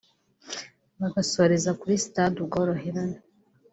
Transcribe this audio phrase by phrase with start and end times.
[0.99, 3.17] bagasoreza kuri Stade Ubworoherane